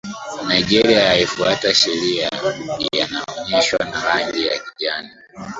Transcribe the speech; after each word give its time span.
Nigeria 0.47 1.01
yaniyofuata 1.07 1.73
sharia 1.73 2.29
yanaonyeshwa 2.99 3.85
na 3.85 4.03
rangi 4.05 4.47
ya 4.47 4.59
kijani 4.59 5.09